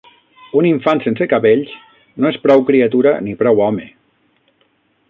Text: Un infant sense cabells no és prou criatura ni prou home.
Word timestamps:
Un 0.61 0.67
infant 0.69 1.01
sense 1.03 1.27
cabells 1.33 1.75
no 2.25 2.33
és 2.33 2.41
prou 2.47 2.65
criatura 2.71 3.17
ni 3.29 3.39
prou 3.45 3.65
home. 3.69 3.89